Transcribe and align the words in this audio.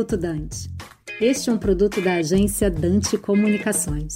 Minuto 0.00 0.16
Dante. 0.16 0.70
Este 1.20 1.50
é 1.50 1.52
um 1.52 1.58
produto 1.58 2.00
da 2.00 2.14
agência 2.14 2.70
Dante 2.70 3.18
Comunicações. 3.18 4.14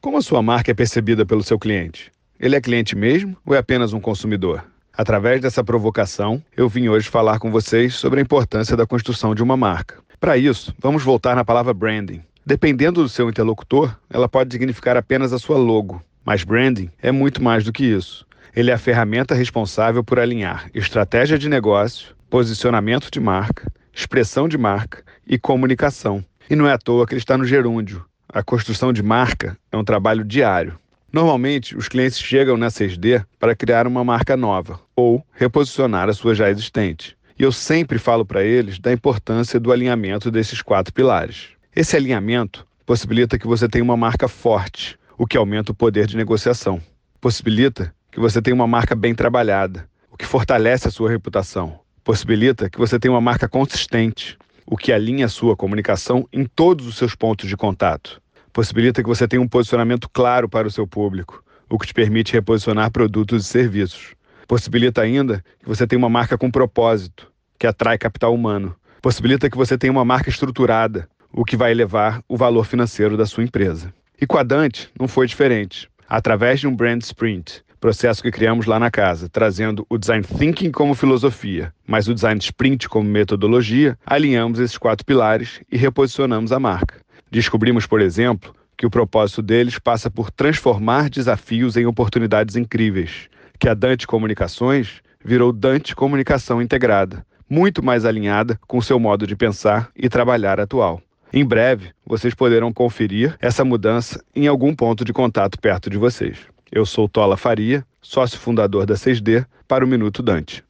Como 0.00 0.16
a 0.16 0.22
sua 0.22 0.40
marca 0.40 0.70
é 0.70 0.74
percebida 0.74 1.26
pelo 1.26 1.42
seu 1.42 1.58
cliente? 1.58 2.12
Ele 2.38 2.54
é 2.54 2.60
cliente 2.60 2.94
mesmo 2.94 3.36
ou 3.44 3.52
é 3.52 3.58
apenas 3.58 3.92
um 3.92 3.98
consumidor? 3.98 4.64
Através 4.96 5.40
dessa 5.40 5.64
provocação, 5.64 6.40
eu 6.56 6.68
vim 6.68 6.88
hoje 6.88 7.08
falar 7.08 7.40
com 7.40 7.50
vocês 7.50 7.96
sobre 7.96 8.20
a 8.20 8.22
importância 8.22 8.76
da 8.76 8.86
construção 8.86 9.34
de 9.34 9.42
uma 9.42 9.56
marca. 9.56 9.96
Para 10.20 10.38
isso, 10.38 10.72
vamos 10.78 11.02
voltar 11.02 11.34
na 11.34 11.44
palavra 11.44 11.74
branding. 11.74 12.22
Dependendo 12.46 13.02
do 13.02 13.08
seu 13.08 13.28
interlocutor, 13.28 13.98
ela 14.08 14.28
pode 14.28 14.54
significar 14.54 14.96
apenas 14.96 15.32
a 15.32 15.40
sua 15.40 15.58
logo, 15.58 16.00
mas 16.24 16.44
branding 16.44 16.88
é 17.02 17.10
muito 17.10 17.42
mais 17.42 17.64
do 17.64 17.72
que 17.72 17.84
isso. 17.84 18.24
Ele 18.54 18.70
é 18.70 18.74
a 18.74 18.78
ferramenta 18.78 19.34
responsável 19.34 20.04
por 20.04 20.20
alinhar 20.20 20.70
estratégia 20.72 21.36
de 21.36 21.48
negócio, 21.48 22.14
posicionamento 22.30 23.10
de 23.10 23.18
marca, 23.18 23.66
expressão 23.92 24.48
de 24.48 24.56
marca 24.56 25.02
e 25.26 25.38
comunicação. 25.38 26.24
E 26.48 26.56
não 26.56 26.66
é 26.66 26.72
à 26.72 26.78
toa 26.78 27.06
que 27.06 27.14
ele 27.14 27.20
está 27.20 27.36
no 27.36 27.44
gerúndio. 27.44 28.04
A 28.28 28.42
construção 28.42 28.92
de 28.92 29.02
marca 29.02 29.56
é 29.72 29.76
um 29.76 29.84
trabalho 29.84 30.24
diário. 30.24 30.78
Normalmente, 31.12 31.76
os 31.76 31.88
clientes 31.88 32.18
chegam 32.18 32.56
na 32.56 32.68
6D 32.68 33.24
para 33.38 33.56
criar 33.56 33.86
uma 33.86 34.04
marca 34.04 34.36
nova 34.36 34.80
ou 34.94 35.24
reposicionar 35.32 36.08
a 36.08 36.12
sua 36.12 36.34
já 36.34 36.48
existente. 36.48 37.16
E 37.36 37.42
eu 37.42 37.50
sempre 37.50 37.98
falo 37.98 38.24
para 38.24 38.44
eles 38.44 38.78
da 38.78 38.92
importância 38.92 39.58
do 39.58 39.72
alinhamento 39.72 40.30
desses 40.30 40.62
quatro 40.62 40.92
pilares. 40.92 41.48
Esse 41.74 41.96
alinhamento 41.96 42.66
possibilita 42.86 43.38
que 43.38 43.46
você 43.46 43.68
tenha 43.68 43.82
uma 43.82 43.96
marca 43.96 44.28
forte, 44.28 44.96
o 45.18 45.26
que 45.26 45.36
aumenta 45.36 45.72
o 45.72 45.74
poder 45.74 46.06
de 46.06 46.16
negociação. 46.16 46.80
Possibilita 47.20 47.92
que 48.12 48.20
você 48.20 48.40
tenha 48.40 48.54
uma 48.54 48.66
marca 48.66 48.94
bem 48.94 49.14
trabalhada, 49.14 49.88
o 50.12 50.16
que 50.16 50.26
fortalece 50.26 50.86
a 50.86 50.90
sua 50.90 51.10
reputação. 51.10 51.79
Possibilita 52.02 52.70
que 52.70 52.78
você 52.78 52.98
tenha 52.98 53.12
uma 53.12 53.20
marca 53.20 53.48
consistente, 53.48 54.38
o 54.66 54.76
que 54.76 54.92
alinha 54.92 55.26
a 55.26 55.28
sua 55.28 55.54
comunicação 55.54 56.26
em 56.32 56.44
todos 56.44 56.86
os 56.86 56.96
seus 56.96 57.14
pontos 57.14 57.48
de 57.48 57.56
contato. 57.56 58.20
Possibilita 58.52 59.02
que 59.02 59.08
você 59.08 59.28
tenha 59.28 59.42
um 59.42 59.48
posicionamento 59.48 60.08
claro 60.08 60.48
para 60.48 60.66
o 60.66 60.70
seu 60.70 60.86
público, 60.86 61.44
o 61.68 61.78
que 61.78 61.86
te 61.86 61.94
permite 61.94 62.32
reposicionar 62.32 62.90
produtos 62.90 63.44
e 63.44 63.48
serviços. 63.48 64.14
Possibilita 64.48 65.02
ainda 65.02 65.44
que 65.60 65.68
você 65.68 65.86
tenha 65.86 65.98
uma 65.98 66.08
marca 66.08 66.38
com 66.38 66.50
propósito, 66.50 67.30
que 67.58 67.66
atrai 67.66 67.98
capital 67.98 68.34
humano. 68.34 68.74
Possibilita 69.02 69.50
que 69.50 69.56
você 69.56 69.76
tenha 69.76 69.92
uma 69.92 70.04
marca 70.04 70.30
estruturada, 70.30 71.08
o 71.32 71.44
que 71.44 71.56
vai 71.56 71.70
elevar 71.70 72.22
o 72.26 72.36
valor 72.36 72.64
financeiro 72.64 73.16
da 73.16 73.26
sua 73.26 73.44
empresa. 73.44 73.92
E 74.20 74.26
com 74.26 74.38
a 74.38 74.42
Dante 74.42 74.90
não 74.98 75.06
foi 75.06 75.26
diferente. 75.26 75.88
Através 76.08 76.60
de 76.60 76.66
um 76.66 76.74
brand 76.74 77.00
sprint, 77.02 77.62
processo 77.80 78.22
que 78.22 78.30
criamos 78.30 78.66
lá 78.66 78.78
na 78.78 78.90
casa, 78.90 79.28
trazendo 79.28 79.86
o 79.88 79.96
design 79.96 80.24
thinking 80.24 80.70
como 80.70 80.94
filosofia, 80.94 81.72
mas 81.86 82.06
o 82.06 82.14
design 82.14 82.38
sprint 82.38 82.88
como 82.88 83.08
metodologia, 83.08 83.98
alinhamos 84.04 84.58
esses 84.58 84.76
quatro 84.76 85.04
pilares 85.04 85.60
e 85.72 85.76
reposicionamos 85.76 86.52
a 86.52 86.60
marca. 86.60 86.96
Descobrimos, 87.30 87.86
por 87.86 88.00
exemplo, 88.00 88.54
que 88.76 88.86
o 88.86 88.90
propósito 88.90 89.42
deles 89.42 89.78
passa 89.78 90.10
por 90.10 90.30
transformar 90.30 91.08
desafios 91.08 91.76
em 91.76 91.86
oportunidades 91.86 92.56
incríveis, 92.56 93.28
que 93.58 93.68
a 93.68 93.74
Dante 93.74 94.06
Comunicações 94.06 95.00
virou 95.24 95.52
Dante 95.52 95.94
Comunicação 95.94 96.60
Integrada, 96.60 97.24
muito 97.48 97.82
mais 97.82 98.04
alinhada 98.04 98.58
com 98.66 98.80
seu 98.80 98.98
modo 98.98 99.26
de 99.26 99.36
pensar 99.36 99.90
e 99.96 100.08
trabalhar 100.08 100.60
atual. 100.60 101.00
Em 101.32 101.44
breve, 101.44 101.92
vocês 102.04 102.34
poderão 102.34 102.72
conferir 102.72 103.36
essa 103.40 103.64
mudança 103.64 104.22
em 104.34 104.46
algum 104.46 104.74
ponto 104.74 105.04
de 105.04 105.12
contato 105.12 105.58
perto 105.60 105.88
de 105.88 105.96
vocês. 105.96 106.38
Eu 106.72 106.86
sou 106.86 107.08
Tola 107.08 107.36
Faria, 107.36 107.84
sócio 108.00 108.38
fundador 108.38 108.86
da 108.86 108.94
6D, 108.94 109.44
para 109.66 109.84
o 109.84 109.88
Minuto 109.88 110.22
Dante. 110.22 110.62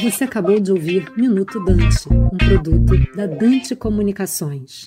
Você 0.00 0.22
acabou 0.22 0.60
de 0.60 0.70
ouvir 0.70 1.10
Minuto 1.16 1.58
Dante, 1.64 2.08
um 2.08 2.36
produto 2.36 3.16
da 3.16 3.26
Dante 3.26 3.74
Comunicações. 3.74 4.86